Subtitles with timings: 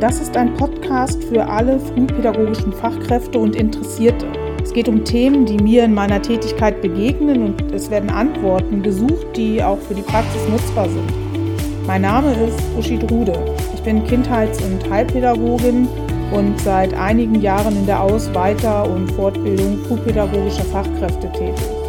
[0.00, 4.26] Das ist ein Podcast für alle frühpädagogischen Fachkräfte und Interessierte.
[4.62, 9.26] Es geht um Themen, die mir in meiner Tätigkeit begegnen und es werden Antworten gesucht,
[9.34, 11.10] die auch für die Praxis nutzbar sind.
[11.86, 13.32] Mein Name ist Uschi Drude.
[13.74, 15.88] Ich bin Kindheits- und Heilpädagogin
[16.30, 21.85] und seit einigen Jahren in der Aus-, Weiter- und Fortbildung frühpädagogischer Fachkräfte tätig.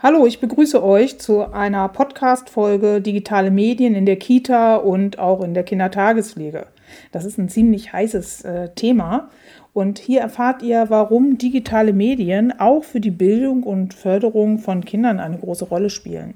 [0.00, 5.54] Hallo, ich begrüße euch zu einer Podcast-Folge Digitale Medien in der Kita und auch in
[5.54, 6.68] der Kindertagespflege.
[7.10, 9.28] Das ist ein ziemlich heißes äh, Thema
[9.72, 15.18] und hier erfahrt ihr, warum digitale Medien auch für die Bildung und Förderung von Kindern
[15.18, 16.34] eine große Rolle spielen.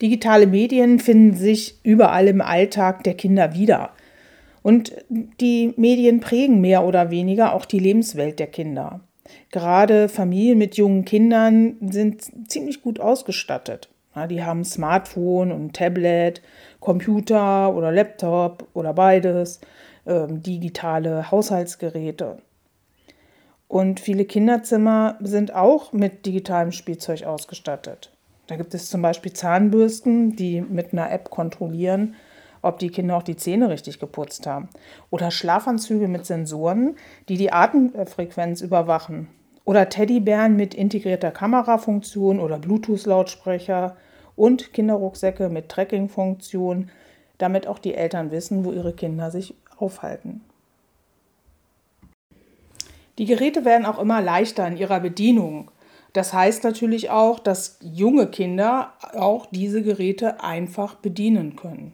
[0.00, 3.90] Digitale Medien finden sich überall im Alltag der Kinder wieder.
[4.62, 9.00] Und die Medien prägen mehr oder weniger auch die Lebenswelt der Kinder.
[9.50, 13.88] Gerade Familien mit jungen Kindern sind ziemlich gut ausgestattet.
[14.28, 16.42] Die haben Smartphone und Tablet,
[16.80, 19.60] Computer oder Laptop oder beides,
[20.04, 22.38] äh, digitale Haushaltsgeräte.
[23.68, 28.10] Und viele Kinderzimmer sind auch mit digitalem Spielzeug ausgestattet.
[28.48, 32.16] Da gibt es zum Beispiel Zahnbürsten, die mit einer App kontrollieren,
[32.62, 34.68] ob die Kinder auch die Zähne richtig geputzt haben.
[35.10, 36.96] Oder Schlafanzüge mit Sensoren,
[37.28, 39.28] die die Atemfrequenz überwachen
[39.64, 43.96] oder Teddybären mit integrierter Kamerafunktion oder Bluetooth-Lautsprecher
[44.34, 46.90] und Kinderrucksäcke mit Tracking-Funktion,
[47.38, 50.40] damit auch die Eltern wissen, wo ihre Kinder sich aufhalten.
[53.18, 55.70] Die Geräte werden auch immer leichter in ihrer Bedienung.
[56.14, 61.92] Das heißt natürlich auch, dass junge Kinder auch diese Geräte einfach bedienen können.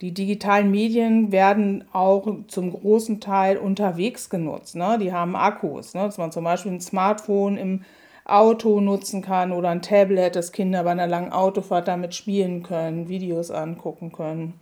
[0.00, 4.76] Die digitalen Medien werden auch zum großen Teil unterwegs genutzt.
[4.76, 4.96] Ne?
[5.00, 6.02] Die haben Akkus, ne?
[6.02, 7.84] dass man zum Beispiel ein Smartphone im
[8.24, 13.08] Auto nutzen kann oder ein Tablet, dass Kinder bei einer langen Autofahrt damit spielen können,
[13.08, 14.60] Videos angucken können.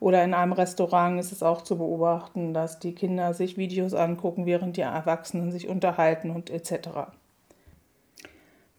[0.00, 4.46] Oder in einem Restaurant ist es auch zu beobachten, dass die Kinder sich Videos angucken,
[4.46, 6.88] während die Erwachsenen sich unterhalten und etc.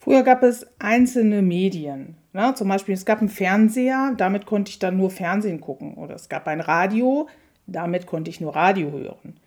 [0.04, 2.18] Früher gab es einzelne Medien.
[2.34, 2.54] Ne?
[2.56, 5.94] Zum Beispiel, es gab einen Fernseher, damit konnte ich dann nur Fernsehen gucken.
[5.94, 7.30] Oder es gab ein Radio,
[7.68, 9.38] damit konnte ich nur Radio hören.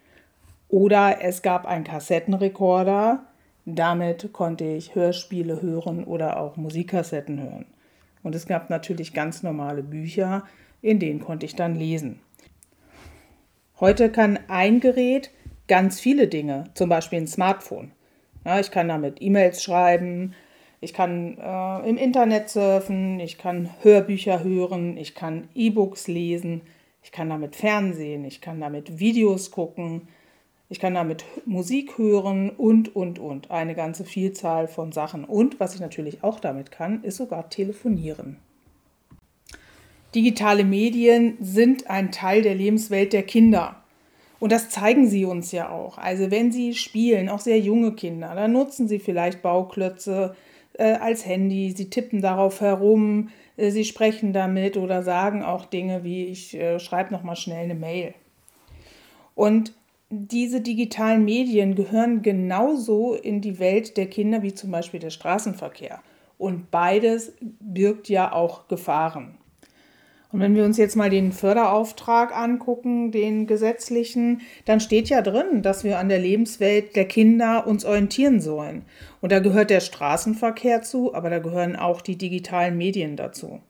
[0.70, 3.26] Oder es gab einen Kassettenrekorder,
[3.66, 7.66] damit konnte ich Hörspiele hören oder auch Musikkassetten hören.
[8.22, 10.44] Und es gab natürlich ganz normale Bücher,
[10.80, 12.20] in denen konnte ich dann lesen.
[13.78, 15.30] Heute kann ein Gerät
[15.68, 17.92] ganz viele Dinge, zum Beispiel ein Smartphone.
[18.58, 20.32] Ich kann damit E-Mails schreiben,
[20.80, 26.62] ich kann äh, im Internet surfen, ich kann Hörbücher hören, ich kann E-Books lesen,
[27.02, 30.08] ich kann damit Fernsehen, ich kann damit Videos gucken,
[30.68, 33.50] ich kann damit Musik hören und, und, und.
[33.50, 35.24] Eine ganze Vielzahl von Sachen.
[35.24, 38.38] Und was ich natürlich auch damit kann, ist sogar telefonieren.
[40.14, 43.76] Digitale Medien sind ein Teil der Lebenswelt der Kinder.
[44.40, 45.98] Und das zeigen sie uns ja auch.
[45.98, 50.34] Also wenn sie spielen, auch sehr junge Kinder, dann nutzen sie vielleicht Bauklötze,
[50.78, 56.04] äh, als Handy, sie tippen darauf herum, äh, sie sprechen damit oder sagen auch Dinge
[56.04, 58.14] wie ich äh, schreibe noch mal schnell eine Mail.
[59.34, 59.72] Und
[60.10, 66.00] diese digitalen Medien gehören genauso in die Welt der Kinder wie zum Beispiel der Straßenverkehr.
[66.38, 69.38] Und beides birgt ja auch Gefahren.
[70.36, 75.62] Und wenn wir uns jetzt mal den Förderauftrag angucken, den gesetzlichen, dann steht ja drin,
[75.62, 78.84] dass wir an der Lebenswelt der Kinder uns orientieren sollen.
[79.22, 83.60] Und da gehört der Straßenverkehr zu, aber da gehören auch die digitalen Medien dazu.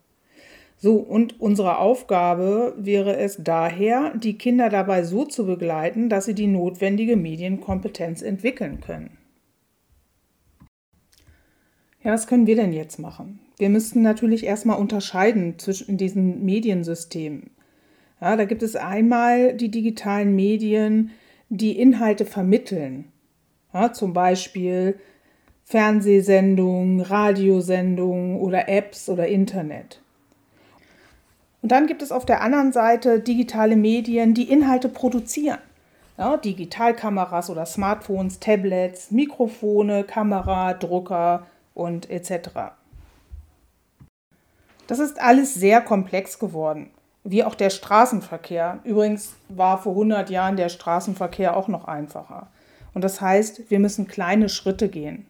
[0.75, 6.35] So, und unsere Aufgabe wäre es daher, die Kinder dabei so zu begleiten, dass sie
[6.35, 9.17] die notwendige Medienkompetenz entwickeln können.
[12.03, 13.39] Ja, was können wir denn jetzt machen?
[13.57, 17.49] Wir müssten natürlich erstmal unterscheiden zwischen diesen Mediensystemen.
[18.21, 21.11] Ja, da gibt es einmal die digitalen Medien,
[21.49, 23.05] die Inhalte vermitteln.
[23.73, 24.99] Ja, zum Beispiel
[25.65, 30.01] Fernsehsendungen, Radiosendungen oder Apps oder Internet.
[31.61, 35.59] Und dann gibt es auf der anderen Seite digitale Medien, die Inhalte produzieren.
[36.17, 42.76] Ja, Digitalkameras oder Smartphones, Tablets, Mikrofone, Kamera, Drucker und etc.
[44.87, 46.89] Das ist alles sehr komplex geworden,
[47.23, 48.79] wie auch der Straßenverkehr.
[48.85, 52.47] Übrigens war vor 100 Jahren der Straßenverkehr auch noch einfacher.
[52.93, 55.27] Und das heißt, wir müssen kleine Schritte gehen.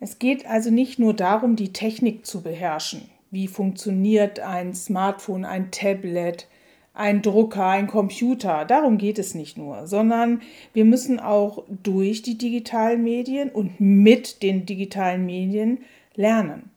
[0.00, 3.08] Es geht also nicht nur darum, die Technik zu beherrschen.
[3.30, 6.46] Wie funktioniert ein Smartphone, ein Tablet,
[6.92, 8.64] ein Drucker, ein Computer.
[8.64, 14.42] Darum geht es nicht nur, sondern wir müssen auch durch die digitalen Medien und mit
[14.42, 15.78] den digitalen Medien
[16.14, 16.70] lernen.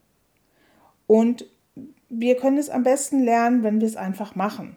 [1.08, 1.46] Und
[2.08, 4.76] wir können es am besten lernen, wenn wir es einfach machen.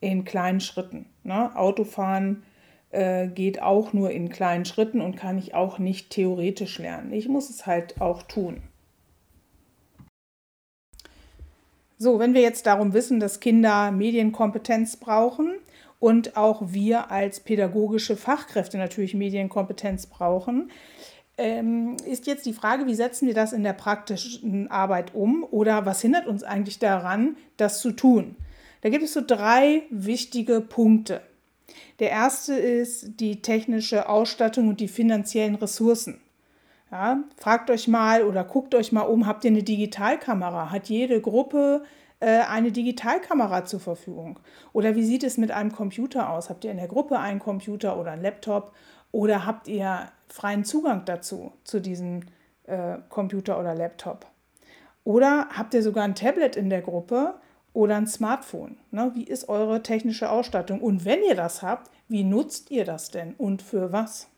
[0.00, 1.06] In kleinen Schritten.
[1.22, 1.56] Ne?
[1.56, 2.42] Autofahren
[2.90, 7.12] äh, geht auch nur in kleinen Schritten und kann ich auch nicht theoretisch lernen.
[7.12, 8.60] Ich muss es halt auch tun.
[11.96, 15.54] So, wenn wir jetzt darum wissen, dass Kinder Medienkompetenz brauchen
[16.00, 20.72] und auch wir als pädagogische Fachkräfte natürlich Medienkompetenz brauchen,
[21.38, 25.86] ähm, ist jetzt die Frage, wie setzen wir das in der praktischen Arbeit um oder
[25.86, 28.36] was hindert uns eigentlich daran, das zu tun?
[28.82, 31.22] Da gibt es so drei wichtige Punkte.
[32.00, 36.20] Der erste ist die technische Ausstattung und die finanziellen Ressourcen.
[36.90, 40.70] Ja, fragt euch mal oder guckt euch mal um, habt ihr eine Digitalkamera?
[40.70, 41.84] Hat jede Gruppe
[42.20, 44.38] äh, eine Digitalkamera zur Verfügung?
[44.74, 46.50] Oder wie sieht es mit einem Computer aus?
[46.50, 48.74] Habt ihr in der Gruppe einen Computer oder einen Laptop?
[49.10, 52.20] Oder habt ihr freien Zugang dazu, zu diesem
[52.64, 54.26] äh, Computer oder Laptop?
[55.04, 57.34] Oder habt ihr sogar ein Tablet in der Gruppe
[57.74, 58.78] oder ein Smartphone?
[58.90, 59.10] Ne?
[59.14, 60.80] Wie ist eure technische Ausstattung?
[60.80, 64.28] Und wenn ihr das habt, wie nutzt ihr das denn und für was?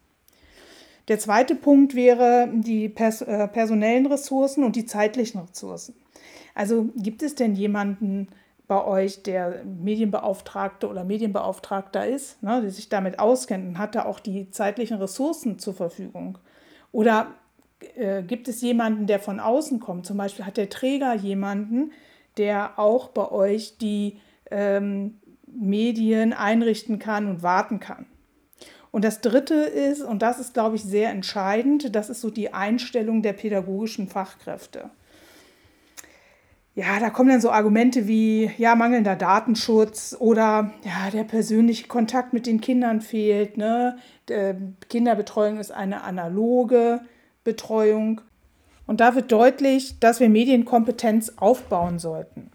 [1.07, 5.95] Der zweite Punkt wäre die pers äh, personellen Ressourcen und die zeitlichen Ressourcen.
[6.55, 8.29] Also gibt es denn jemanden
[8.67, 14.07] bei euch, der Medienbeauftragte oder Medienbeauftragter ist, ne, der sich damit auskennt und hat da
[14.07, 16.39] auch die zeitlichen Ressourcen zur Verfügung?
[16.93, 17.29] Oder
[17.97, 20.07] äh, gibt es jemanden, der von außen kommt?
[20.07, 21.93] Zum Beispiel hat der Träger jemanden,
[22.37, 24.19] der auch bei euch die
[24.51, 28.07] ähm, Medien einrichten kann und warten kann.
[28.91, 32.55] Und das Dritte ist, und das ist, glaube ich, sehr entscheidend, das ist so die
[32.55, 34.91] Einstellung der pädagogischen Fachkräfte.
[36.77, 42.33] Ja, da kommen dann so Argumente wie, ja, mangelnder Datenschutz oder ja, der persönliche Kontakt
[42.33, 43.57] mit den Kindern fehlt.
[43.57, 43.97] Ne?
[44.89, 47.01] Kinderbetreuung ist eine analoge
[47.45, 48.23] Betreuung.
[48.89, 52.51] Und da wird deutlich, dass wir Medienkompetenz aufbauen sollten.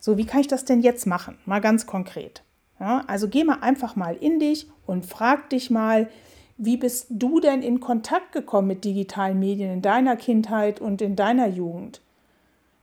[0.00, 1.36] So, wie kann ich das denn jetzt machen?
[1.44, 2.42] Mal ganz konkret.
[2.80, 6.08] Ja, also geh mal einfach mal in dich und frag dich mal,
[6.56, 11.16] wie bist du denn in Kontakt gekommen mit digitalen Medien in deiner Kindheit und in
[11.16, 12.00] deiner Jugend?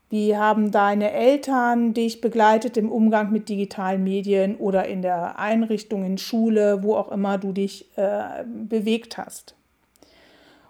[0.10, 6.06] Wie haben deine Eltern dich begleitet im Umgang mit digitalen Medien oder in der Einrichtung,
[6.06, 9.56] in Schule, wo auch immer du dich äh, bewegt hast?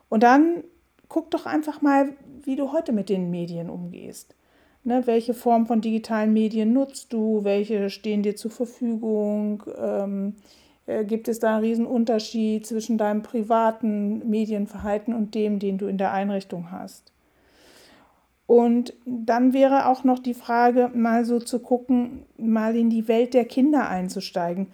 [0.10, 0.64] Und dann
[1.10, 4.36] guck doch einfach mal, wie du heute mit den Medien umgehst.
[4.84, 7.44] Ne, welche Form von digitalen Medien nutzt du?
[7.44, 9.64] Welche stehen dir zur Verfügung?
[9.78, 10.36] Ähm,
[10.86, 15.88] äh, gibt es da einen riesen Unterschied zwischen deinem privaten Medienverhalten und dem, den du
[15.88, 17.12] in der Einrichtung hast?
[18.48, 23.34] Und dann wäre auch noch die Frage, mal so zu gucken, mal in die Welt
[23.34, 24.68] der Kinder einzusteigen.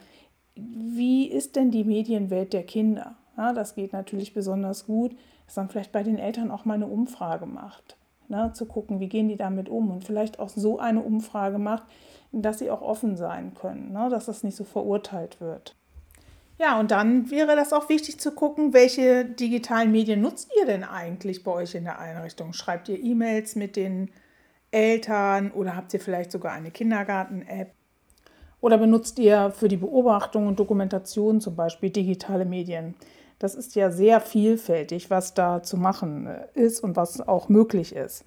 [0.55, 3.15] Wie ist denn die Medienwelt der Kinder?
[3.37, 5.15] Ja, das geht natürlich besonders gut,
[5.45, 7.95] dass man vielleicht bei den Eltern auch mal eine Umfrage macht
[8.31, 11.83] ne, zu gucken, wie gehen die damit um und vielleicht auch so eine Umfrage macht,
[12.31, 15.75] dass sie auch offen sein können, ne, dass das nicht so verurteilt wird.
[16.61, 20.83] Ja, und dann wäre das auch wichtig zu gucken, welche digitalen Medien nutzt ihr denn
[20.83, 22.53] eigentlich bei euch in der Einrichtung?
[22.53, 24.11] Schreibt ihr E-Mails mit den
[24.69, 27.73] Eltern oder habt ihr vielleicht sogar eine Kindergarten-App?
[28.59, 32.93] Oder benutzt ihr für die Beobachtung und Dokumentation zum Beispiel digitale Medien?
[33.39, 37.95] Das ist ja sehr vielfältig, was da zu machen äh, ist und was auch möglich
[37.95, 38.23] ist.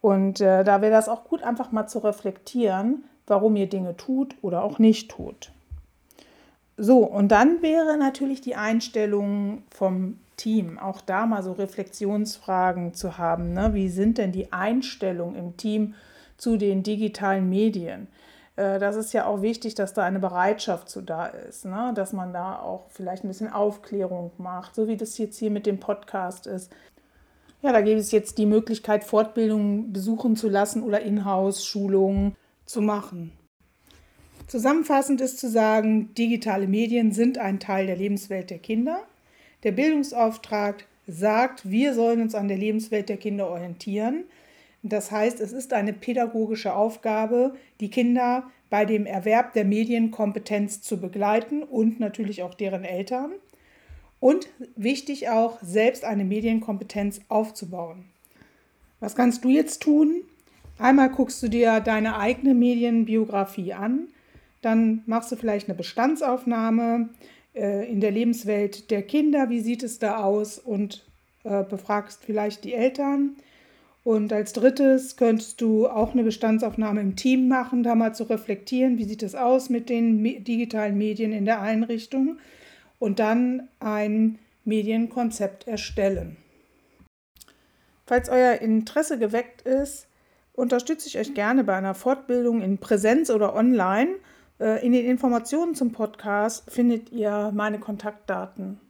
[0.00, 4.36] Und äh, da wäre das auch gut, einfach mal zu reflektieren, warum ihr Dinge tut
[4.42, 5.50] oder auch nicht tut.
[6.76, 13.18] So, und dann wäre natürlich die Einstellung vom Team, auch da mal so Reflexionsfragen zu
[13.18, 13.52] haben.
[13.52, 13.74] Ne?
[13.74, 15.94] Wie sind denn die Einstellungen im Team
[16.36, 18.08] zu den digitalen Medien?
[18.56, 21.92] Äh, das ist ja auch wichtig, dass da eine Bereitschaft zu da ist, ne?
[21.94, 25.66] dass man da auch vielleicht ein bisschen Aufklärung macht, so wie das jetzt hier mit
[25.66, 26.72] dem Podcast ist.
[27.62, 33.32] Ja, da gibt es jetzt die Möglichkeit, Fortbildungen besuchen zu lassen oder Inhouse-Schulungen zu machen.
[34.46, 39.02] Zusammenfassend ist zu sagen, digitale Medien sind ein Teil der Lebenswelt der Kinder.
[39.62, 44.24] Der Bildungsauftrag sagt, wir sollen uns an der Lebenswelt der Kinder orientieren.
[44.82, 51.00] Das heißt, es ist eine pädagogische Aufgabe, die Kinder bei dem Erwerb der Medienkompetenz zu
[51.00, 53.32] begleiten und natürlich auch deren Eltern.
[54.20, 58.04] Und wichtig auch, selbst eine Medienkompetenz aufzubauen.
[59.00, 60.22] Was kannst du jetzt tun?
[60.78, 64.08] Einmal guckst du dir deine eigene Medienbiografie an,
[64.64, 67.10] dann machst du vielleicht eine Bestandsaufnahme
[67.54, 71.04] äh, in der Lebenswelt der Kinder, wie sieht es da aus und
[71.44, 73.36] äh, befragst vielleicht die Eltern.
[74.04, 78.98] Und als drittes könntest du auch eine Bestandsaufnahme im Team machen, da mal zu reflektieren,
[78.98, 82.38] wie sieht es aus mit den digitalen Medien in der Einrichtung
[82.98, 86.36] und dann ein Medienkonzept erstellen.
[88.06, 90.06] Falls euer Interesse geweckt ist,
[90.52, 94.16] unterstütze ich euch gerne bei einer Fortbildung in Präsenz oder online.
[94.60, 98.80] Äh, in den Informationen zum Podcast findet ihr meine Kontaktdaten.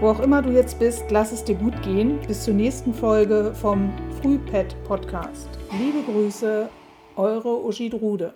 [0.00, 2.18] Wo auch immer du jetzt bist, lass es dir gut gehen.
[2.26, 5.48] Bis zur nächsten Folge vom Frühpet Podcast.
[5.78, 6.68] Liebe Grüße,
[7.16, 8.34] eure Uschi Drude.